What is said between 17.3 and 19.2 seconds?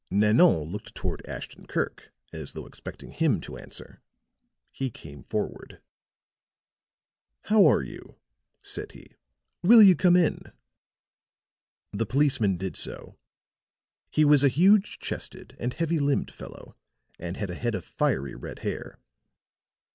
had a head of fiery red hair.